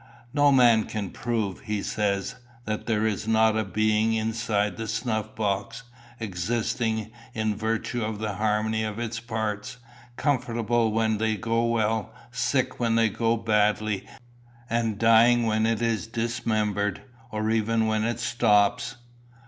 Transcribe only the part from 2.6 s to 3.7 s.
"that there is not a